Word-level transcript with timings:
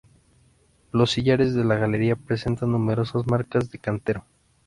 Los 0.91 1.11
sillares 1.11 1.53
de 1.53 1.63
la 1.63 1.75
galería 1.75 2.15
presentan 2.15 2.71
numerosas 2.71 3.27
marcas 3.27 3.69
de 3.69 3.77
cantero. 3.77 4.25